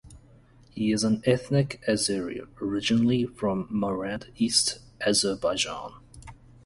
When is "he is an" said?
0.71-1.21